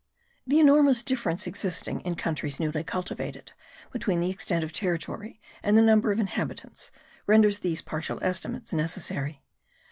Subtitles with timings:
[0.47, 3.51] The enormous difference existing, in countries newly cultivated,
[3.91, 6.89] between the extent of territory and the number of inhabitants,
[7.27, 9.43] renders these partial estimates necessary.